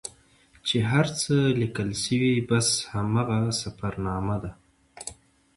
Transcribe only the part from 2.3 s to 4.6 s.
بس همدغه سفرنامه ده.